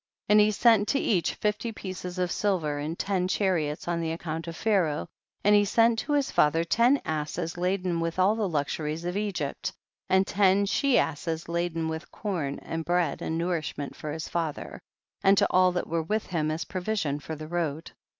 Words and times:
83. 0.29 0.33
And 0.33 0.39
he 0.41 0.51
sent 0.51 0.87
to 0.87 0.99
each 0.99 1.35
fifty 1.35 1.71
pieces 1.71 2.17
of 2.17 2.31
silver, 2.31 2.79
and 2.79 2.97
ten 2.97 3.27
chariots 3.27 3.87
on 3.87 4.01
the 4.01 4.11
account 4.13 4.47
of 4.47 4.55
Pharaoh, 4.55 5.07
and 5.43 5.53
he 5.53 5.63
sent 5.63 5.99
to 5.99 6.13
his 6.13 6.31
father 6.31 6.63
ten 6.63 6.99
asses 7.05 7.55
laden 7.55 7.99
with 7.99 8.17
all 8.17 8.35
the 8.35 8.49
luxuries 8.49 9.05
of 9.05 9.15
Egypt, 9.15 9.71
and 10.09 10.25
ten 10.25 10.65
she 10.65 10.97
asses 10.97 11.47
laden 11.47 11.87
with 11.87 12.09
corn 12.11 12.57
and 12.63 12.83
bread 12.83 13.21
and 13.21 13.37
nourishment 13.37 13.95
for 13.95 14.11
his 14.11 14.27
father, 14.27 14.81
and 15.23 15.37
to 15.37 15.45
all 15.51 15.71
that 15.71 15.85
were 15.85 16.01
with 16.01 16.25
him 16.25 16.49
as 16.49 16.65
provision 16.65 17.19
for 17.19 17.35
the 17.35 17.47
road. 17.47 17.91